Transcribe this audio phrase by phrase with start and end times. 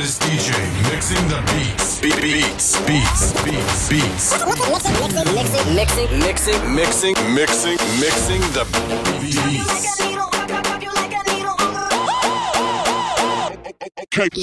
[0.00, 0.56] hottest DJ
[0.90, 2.00] mixing the beats.
[2.00, 4.32] Be- beats, beats, beats, beats.
[5.36, 8.64] Mixing, mixing, mixing, mixing, Mixing, mixing the
[9.20, 10.00] beats.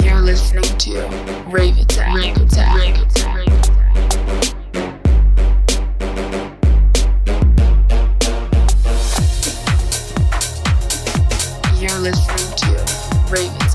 [0.06, 0.92] You're listening to
[1.50, 2.16] Rave Attack.
[2.16, 2.76] Rave Attack.
[2.76, 3.48] Rave Attack.
[11.80, 12.70] You're listening to
[13.32, 13.67] Rave Attack.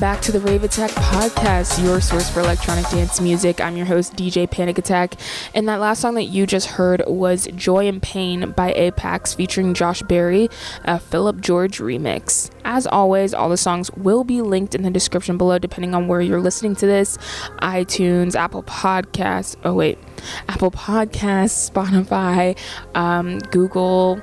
[0.00, 3.60] Back to the Rave Attack podcast, your source for electronic dance music.
[3.60, 5.16] I'm your host, DJ Panic Attack.
[5.54, 9.74] And that last song that you just heard was Joy and Pain by Apex featuring
[9.74, 10.48] Josh Barry,
[10.84, 12.50] a Philip George remix.
[12.64, 16.22] As always, all the songs will be linked in the description below, depending on where
[16.22, 17.18] you're listening to this
[17.60, 19.54] iTunes, Apple Podcasts.
[19.64, 19.98] Oh, wait.
[20.48, 22.56] Apple Podcasts, Spotify,
[22.94, 24.22] um, Google.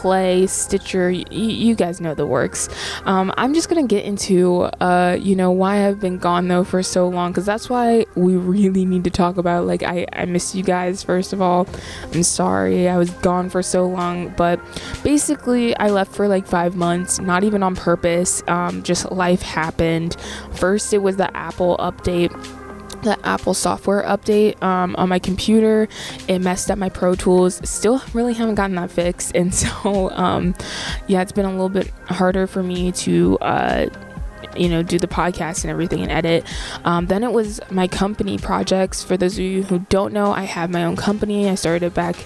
[0.00, 2.68] Play, Stitcher, y- you guys know the works.
[3.04, 6.84] Um, I'm just gonna get into, uh, you know, why I've been gone though for
[6.84, 9.66] so long, because that's why we really need to talk about.
[9.66, 11.66] Like, I, I miss you guys, first of all.
[12.14, 14.60] I'm sorry I was gone for so long, but
[15.02, 18.42] basically, I left for like five months, not even on purpose.
[18.46, 20.16] Um, just life happened.
[20.52, 22.32] First, it was the Apple update
[23.02, 25.88] the Apple software update um, on my computer.
[26.26, 27.60] It messed up my Pro Tools.
[27.68, 29.34] Still really haven't gotten that fixed.
[29.34, 30.54] And so, um,
[31.06, 33.38] yeah, it's been a little bit harder for me to.
[33.38, 33.88] Uh,
[34.56, 36.44] you know, do the podcast and everything and edit.
[36.84, 39.02] Um, then it was my company projects.
[39.02, 41.48] For those of you who don't know, I have my own company.
[41.48, 42.16] I started it back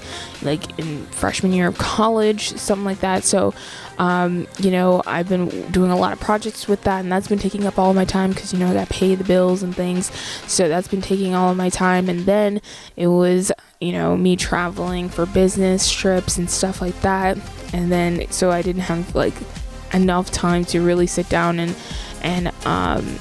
[0.43, 3.25] like in freshman year of college, something like that.
[3.25, 3.55] So,
[3.99, 7.39] um, you know, I've been doing a lot of projects with that, and that's been
[7.39, 9.75] taking up all my time because, you know, I got to pay the bills and
[9.75, 10.11] things.
[10.47, 12.09] So that's been taking all of my time.
[12.09, 12.61] And then
[12.97, 17.39] it was, you know, me traveling for business trips and stuff like that.
[17.73, 19.35] And then, so I didn't have like
[19.93, 21.77] enough time to really sit down and,
[22.23, 23.19] and, um,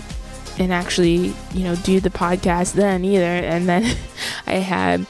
[0.59, 3.23] and actually, you know, do the podcast then either.
[3.23, 3.97] And then
[4.47, 5.05] I had,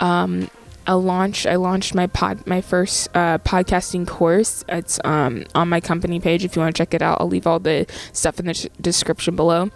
[0.00, 0.50] um,
[0.86, 1.46] a launch.
[1.46, 4.64] I launched my pod, my first uh, podcasting course.
[4.68, 6.44] It's um, on my company page.
[6.44, 9.36] If you want to check it out, I'll leave all the stuff in the description
[9.36, 9.70] below.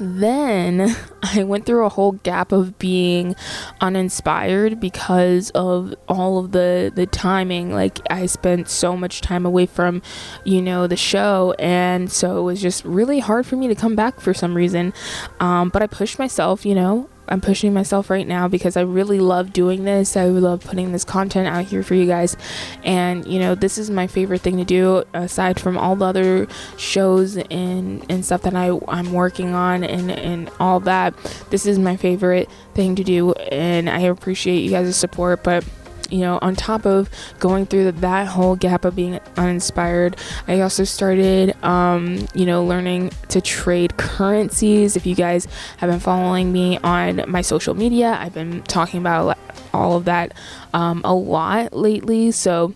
[0.00, 3.34] Then I went through a whole gap of being
[3.80, 7.72] uninspired because of all of the the timing.
[7.72, 10.02] Like I spent so much time away from,
[10.44, 13.96] you know, the show, and so it was just really hard for me to come
[13.96, 14.92] back for some reason.
[15.40, 16.64] Um, but I pushed myself.
[16.64, 20.16] You know, I'm pushing myself right now because I really love doing this.
[20.16, 22.36] I love putting this content out here for you guys.
[22.84, 26.46] And, you know, this is my favorite thing to do aside from all the other
[26.76, 31.14] shows and, and stuff that I, I'm working on and, and all that.
[31.50, 33.32] This is my favorite thing to do.
[33.32, 35.42] And I appreciate you guys' support.
[35.42, 35.64] But
[36.10, 40.16] you know, on top of going through that whole gap of being uninspired,
[40.48, 44.96] I also started, um, you know, learning to trade currencies.
[44.96, 45.46] If you guys
[45.78, 49.38] have been following me on my social media, I've been talking about
[49.72, 50.32] all of that
[50.72, 52.30] um, a lot lately.
[52.30, 52.74] So,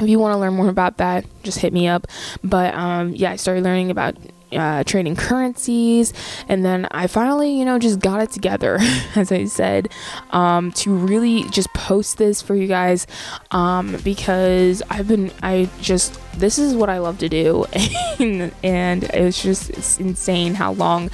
[0.00, 2.06] if you want to learn more about that, just hit me up.
[2.44, 4.16] But um, yeah, I started learning about
[4.52, 6.12] uh, trading currencies,
[6.48, 8.78] and then I finally, you know, just got it together,
[9.14, 9.92] as I said,
[10.30, 13.06] um, to really just post this for you guys
[13.50, 17.64] um, because I've been, I just, this is what I love to do,
[18.18, 21.10] and, and it's just it's insane how long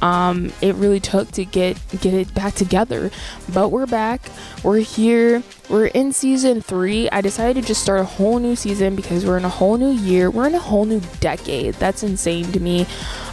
[0.00, 3.10] um, it really took to get get it back together.
[3.52, 4.20] But we're back,
[4.62, 7.08] we're here, we're in season three.
[7.10, 9.90] I decided to just start a whole new season because we're in a whole new
[9.90, 11.74] year, we're in a whole new decade.
[11.74, 12.86] That's insane to me.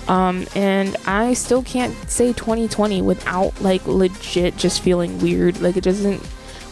[0.07, 5.61] Um, and I still can't say 2020 without like legit just feeling weird.
[5.61, 6.21] Like it doesn't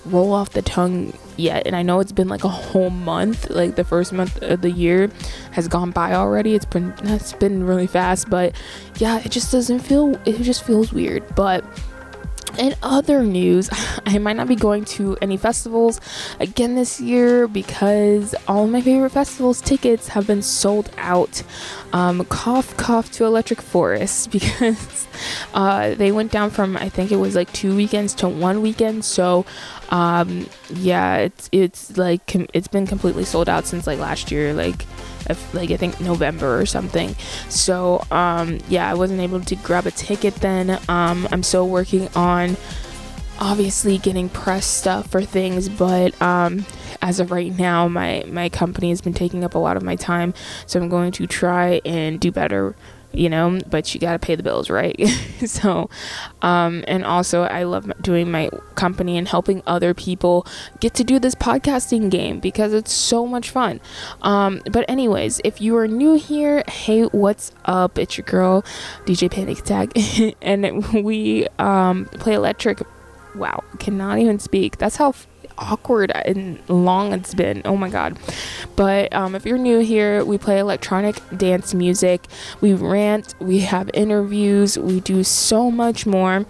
[0.06, 1.66] roll off the tongue yet.
[1.66, 4.72] And I know it's been like a whole month, like the first month of the
[4.72, 5.10] year
[5.52, 6.56] has gone by already.
[6.56, 8.56] It's been it's been really fast, but
[8.98, 11.24] yeah, it just doesn't feel it just feels weird.
[11.36, 11.64] But
[12.58, 13.70] in other news,
[14.06, 16.00] I might not be going to any festivals
[16.40, 21.44] again this year because all my favorite festivals tickets have been sold out.
[21.94, 25.08] Um, cough, cough to Electric Forest because
[25.54, 29.06] uh, they went down from I think it was like two weekends to one weekend.
[29.06, 29.46] So
[29.90, 34.54] um, yeah, it's it's like com- it's been completely sold out since like last year.
[34.54, 34.86] Like
[35.32, 37.16] if, like I think November or something.
[37.50, 40.80] So um, yeah, I wasn't able to grab a ticket then.
[40.88, 42.58] Um, I'm still working on
[43.40, 46.66] obviously getting press stuff for things, but um,
[47.02, 49.96] as of right now, my my company has been taking up a lot of my
[49.96, 50.34] time,
[50.68, 52.76] so I'm going to try and do better
[53.14, 55.00] you know but you got to pay the bills right?
[55.46, 55.90] So
[56.44, 60.46] um and also i love doing my company and helping other people
[60.80, 63.80] get to do this podcasting game because it's so much fun.
[64.22, 67.98] Um but anyways if you are new here hey what's up?
[67.98, 68.64] It's your girl
[69.06, 69.90] dj panic attack.
[70.42, 72.82] And we um play electric.
[73.36, 74.78] Wow cannot even speak.
[74.78, 75.14] That's how
[75.58, 77.62] awkward and long it's been.
[77.66, 78.18] Oh my god.
[78.76, 82.26] But um, if you're new here, we play electronic dance music,
[82.62, 86.46] we rant, we have interviews, we do so much more.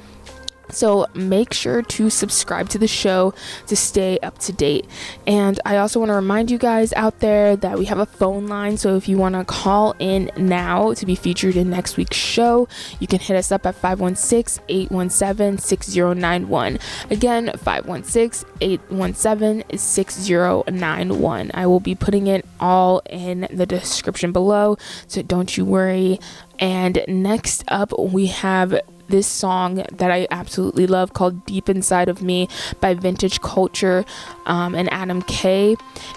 [0.73, 3.33] So make sure to subscribe to the show
[3.67, 4.87] to stay up to date.
[5.27, 8.47] And I also want to remind you guys out there that we have a phone
[8.47, 8.77] line.
[8.77, 12.67] So if you want to call in now to be featured in next week's show,
[12.99, 16.79] you can hit us up at 516 817 6091.
[17.09, 21.51] Again, 516 817 6091.
[21.53, 24.77] I will be putting it all in the description below.
[25.07, 26.19] So don't you worry.
[26.59, 28.79] And next up, we have
[29.11, 32.47] this song that I absolutely love called Deep Inside of Me
[32.79, 34.05] by Vintage Culture
[34.45, 35.75] um, and Adam K.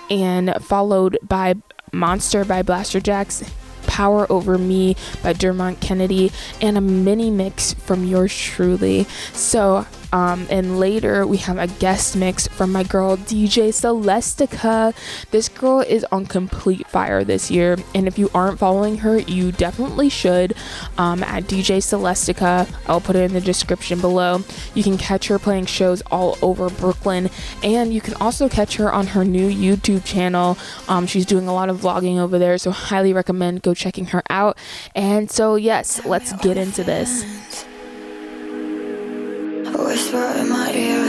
[0.08, 1.56] And followed by
[1.92, 3.50] Monster by Blasterjaxx.
[3.86, 9.04] Power Over Me by Dermot Kennedy, and a mini mix from yours truly.
[9.34, 14.94] So um, and later we have a guest mix from my girl DJ Celestica.
[15.32, 19.50] This girl is on complete fire this year, and if you aren't following her, you
[19.50, 20.54] definitely should.
[20.98, 24.44] Um, at DJ Celestica, I'll put it in the description below.
[24.74, 27.28] You can catch her playing shows all over Brooklyn,
[27.64, 30.56] and you can also catch her on her new YouTube channel.
[30.86, 34.22] Um, she's doing a lot of vlogging over there, so highly recommend go checking her
[34.30, 34.58] out.
[34.94, 37.64] And so, yes, let's get into this
[39.76, 41.04] Whisper in my ear.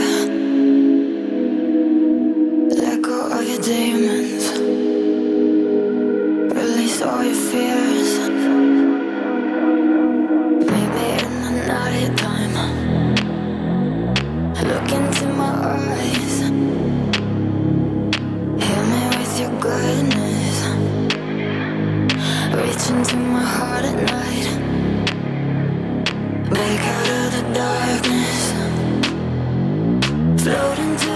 [2.70, 4.44] Let go of your demons.
[6.52, 8.18] Release all your fears.
[10.72, 12.54] Maybe in the night time.
[14.68, 16.40] Look into my eyes.
[18.62, 20.58] Heal me with your goodness.
[22.56, 24.48] Reach into my heart at night.
[26.50, 28.25] Break out of the darkness
[30.46, 31.15] myself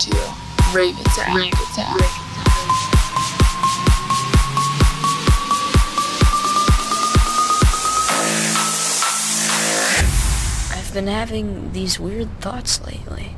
[0.00, 0.24] to you.
[0.74, 0.96] Rave.
[1.34, 1.36] Rave.
[1.36, 2.20] Rave.
[10.72, 13.36] I've been having these weird thoughts lately.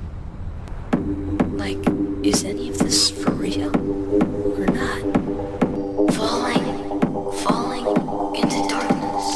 [1.56, 1.78] Like,
[2.24, 5.00] is any of this for real or not?
[6.14, 7.00] Falling,
[7.42, 7.86] falling
[8.36, 9.34] into darkness.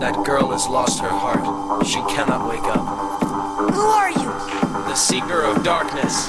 [0.00, 1.86] That girl has lost her heart.
[1.86, 3.12] She cannot wake up.
[3.74, 4.32] Who are you?
[4.88, 6.28] The Seeker of Darkness.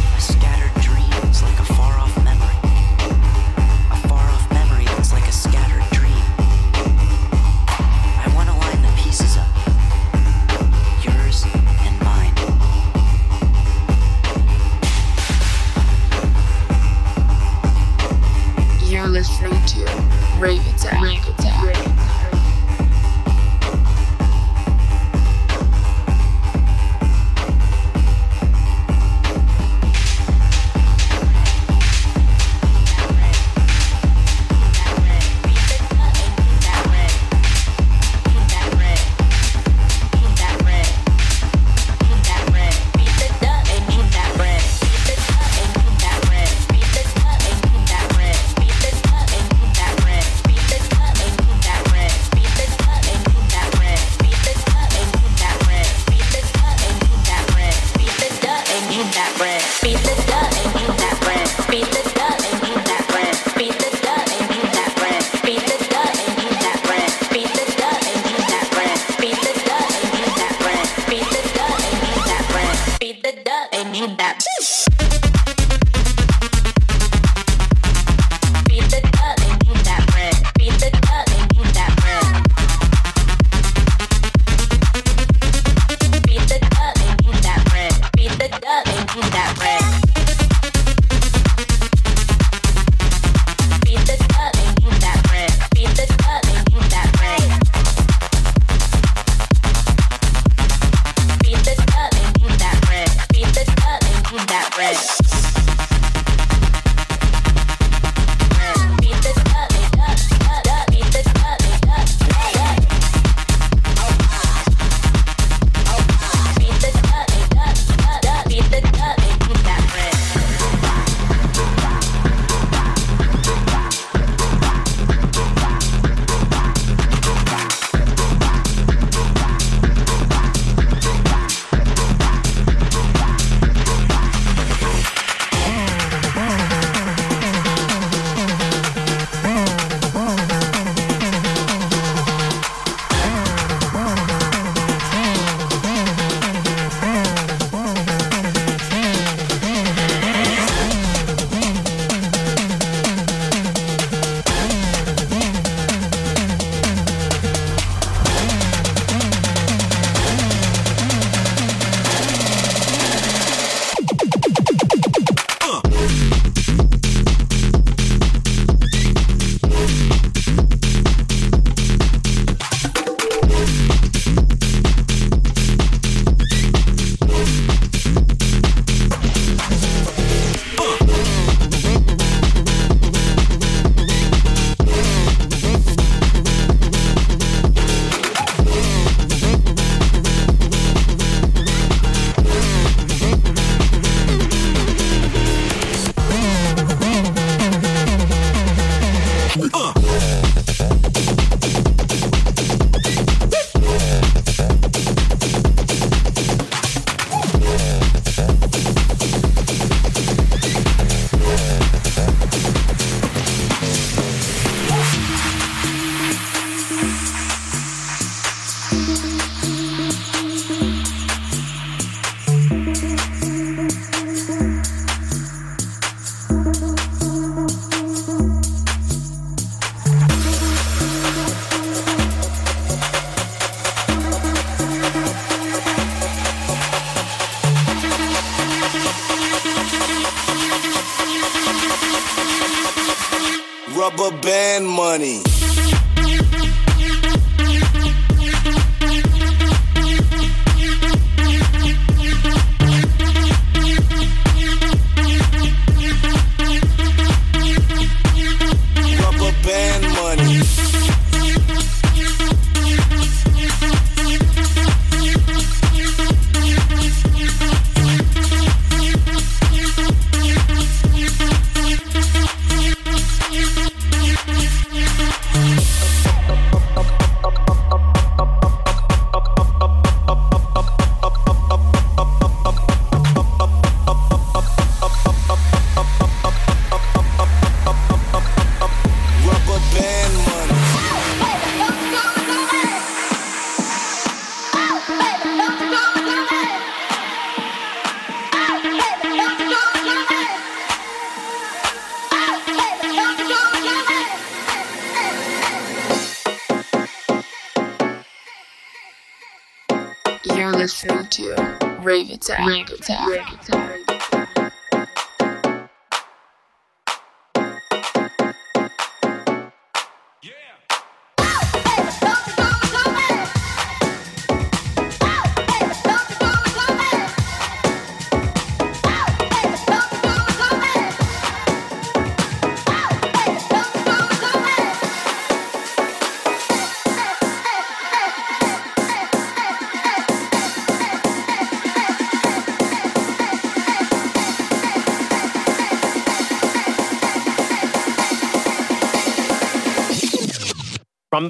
[312.41, 312.67] Attack.
[312.67, 313.27] Rave Attack.
[313.29, 313.60] Attack.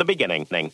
[0.02, 0.48] The beginning.
[0.50, 0.72] Here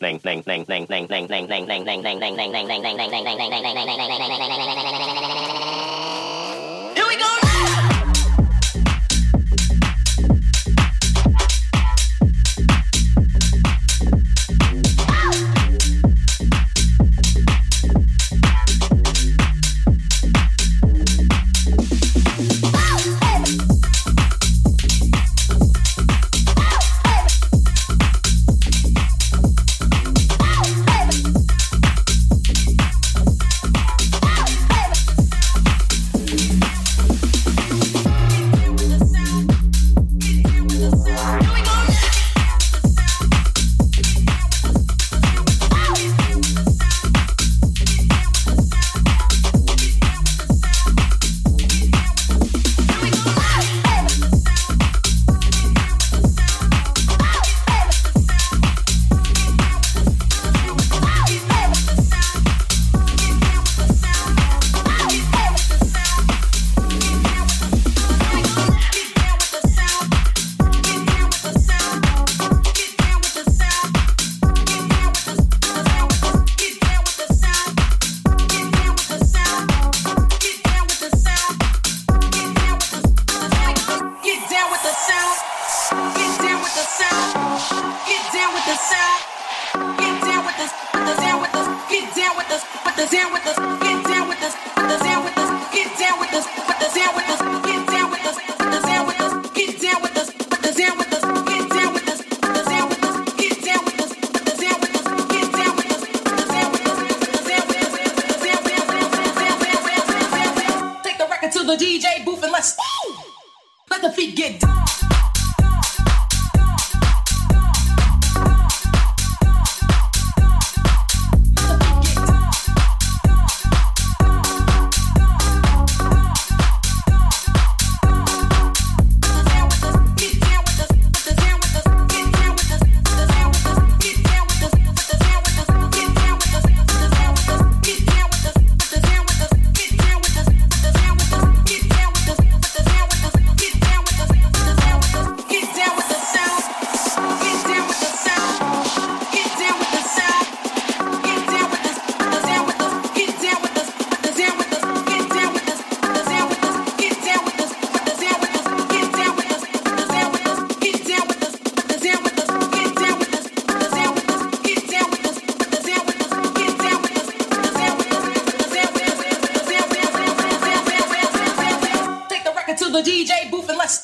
[172.88, 174.02] to the DJ booth and let's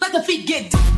[0.00, 0.91] let the feet get down.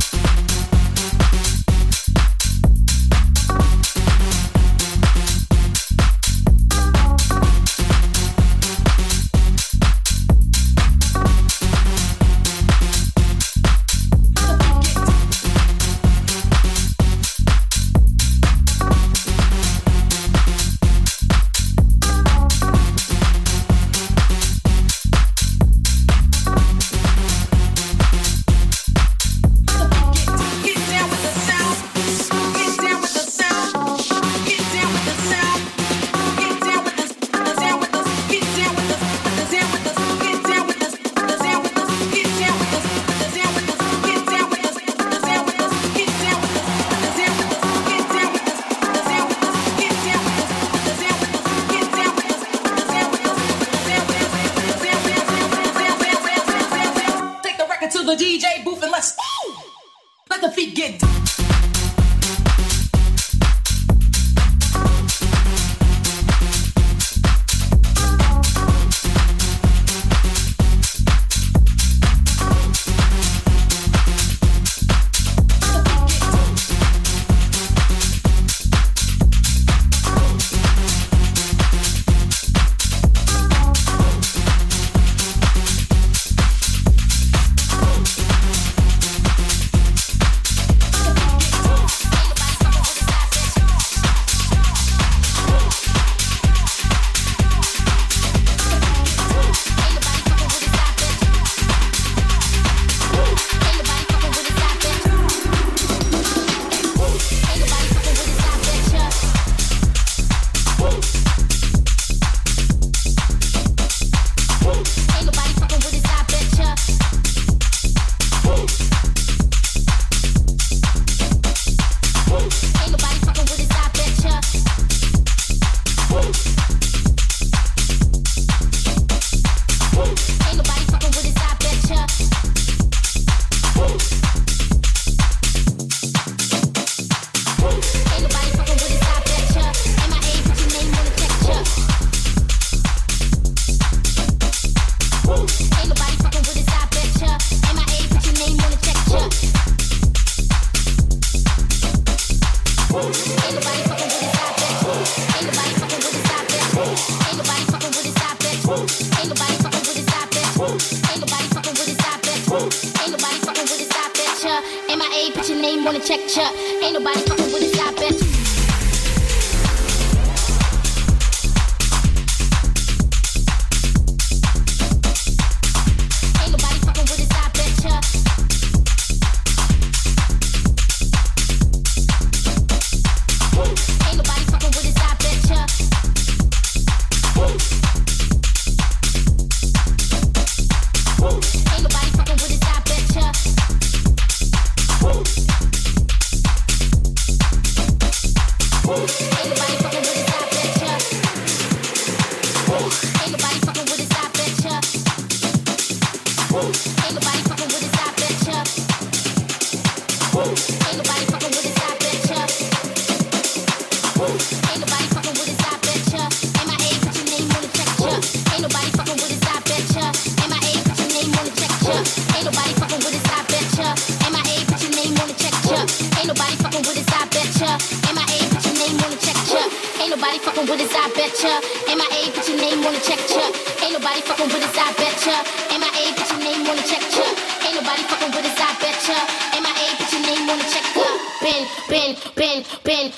[241.89, 243.13] bend, bend, bend.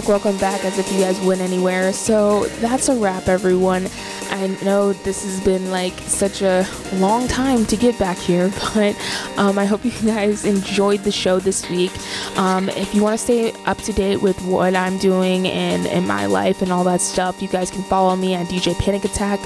[0.00, 1.92] Back, welcome back, as if you guys went anywhere.
[1.92, 3.88] So that's a wrap, everyone.
[4.30, 8.96] I know this has been like such a long time to get back here, but
[9.36, 11.90] um, I hope you guys enjoyed the show this week.
[12.36, 16.06] Um, if you want to stay up to date with what I'm doing and in
[16.06, 19.40] my life and all that stuff, you guys can follow me at DJ Panic Attack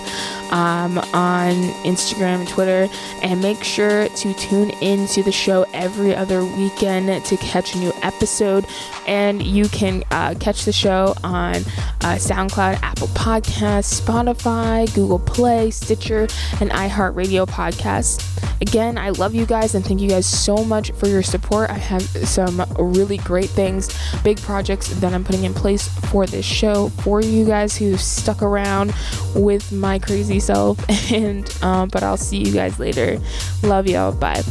[0.52, 1.52] um, on
[1.84, 2.92] Instagram and Twitter,
[3.22, 7.91] and make sure to tune in to the show every other weekend to catch new
[8.02, 8.66] episode.
[9.06, 15.70] And you can uh, catch the show on uh, SoundCloud, Apple Podcasts, Spotify, Google Play,
[15.70, 16.22] Stitcher,
[16.60, 18.28] and iHeartRadio podcasts.
[18.60, 21.68] Again, I love you guys and thank you guys so much for your support.
[21.70, 23.90] I have some really great things,
[24.22, 28.40] big projects that I'm putting in place for this show for you guys who stuck
[28.40, 28.94] around
[29.34, 30.78] with my crazy self.
[31.12, 33.20] And um, but I'll see you guys later.
[33.62, 34.12] Love y'all.
[34.12, 34.42] Bye.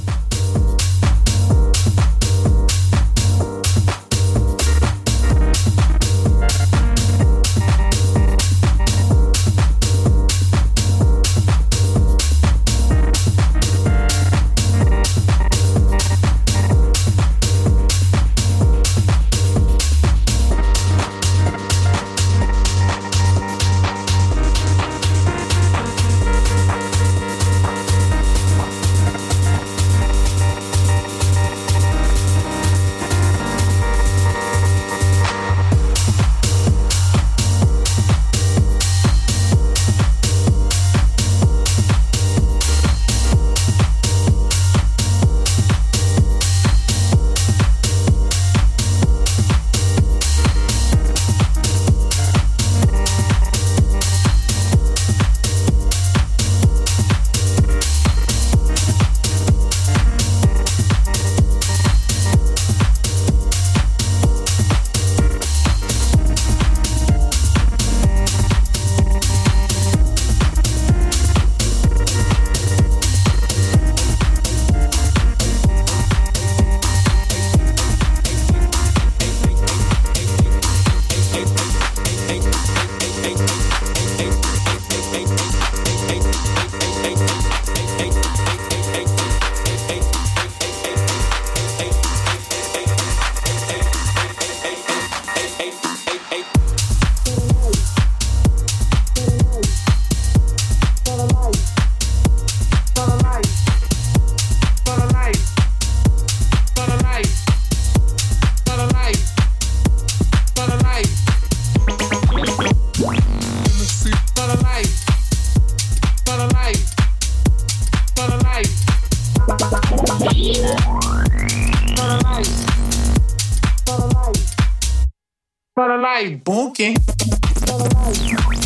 [126.43, 126.95] Bunking.
[126.95, 128.60] Bitches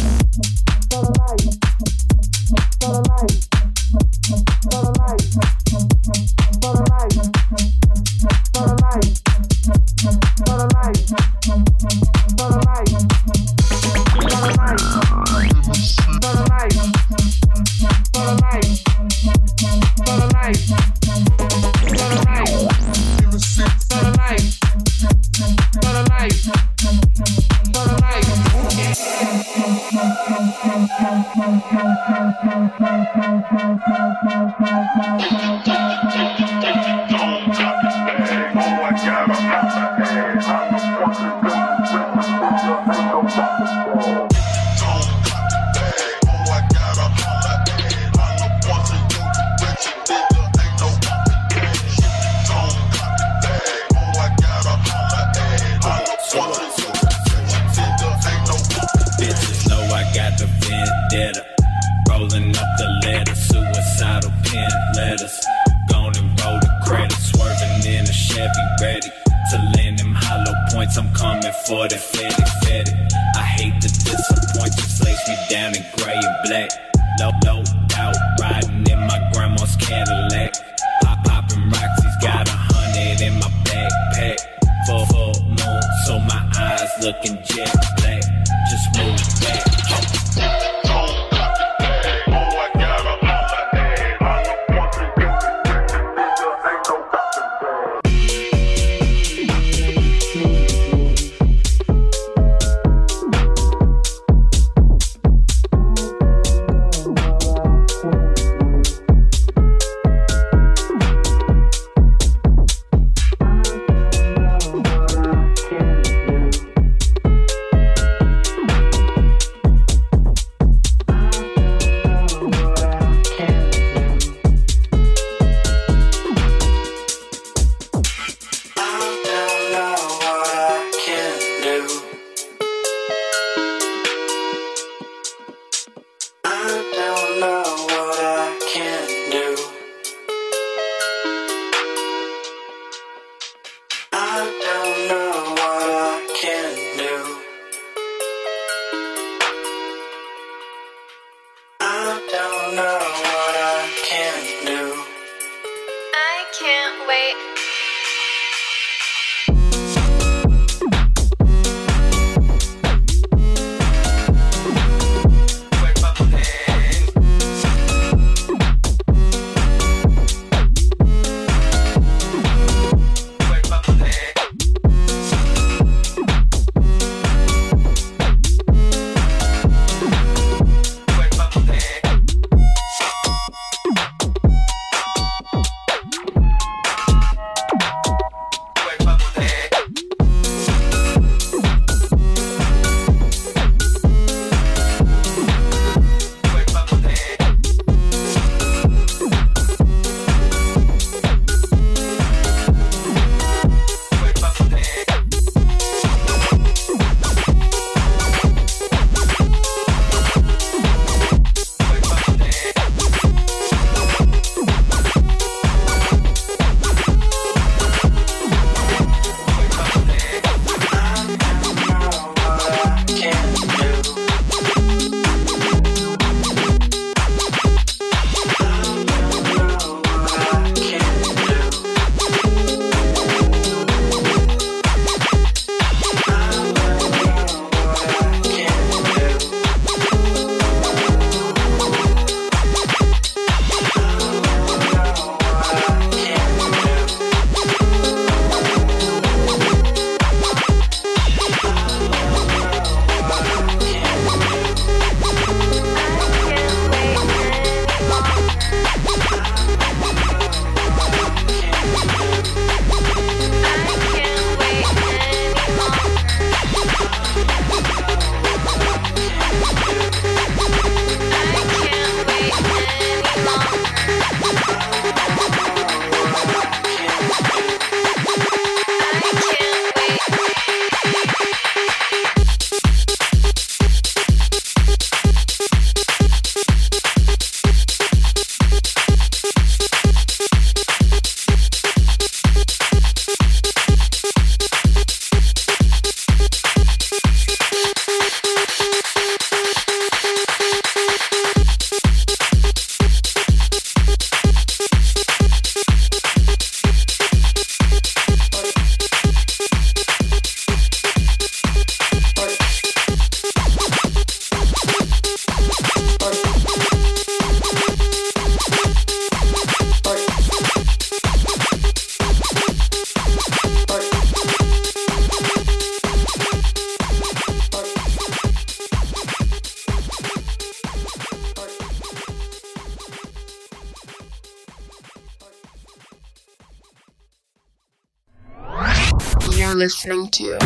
[340.05, 340.64] listening to